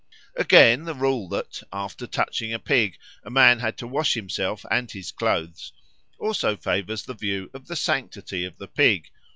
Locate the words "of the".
7.53-7.75, 8.43-8.67